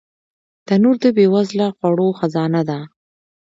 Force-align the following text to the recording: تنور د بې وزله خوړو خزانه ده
تنور 0.67 0.95
د 1.03 1.05
بې 1.15 1.25
وزله 1.33 1.67
خوړو 1.77 2.07
خزانه 2.19 2.61
ده 2.69 2.79